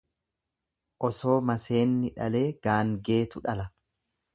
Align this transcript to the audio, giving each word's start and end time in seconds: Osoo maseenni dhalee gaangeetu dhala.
Osoo 1.09 1.37
maseenni 1.51 2.13
dhalee 2.19 2.45
gaangeetu 2.67 3.49
dhala. 3.49 3.73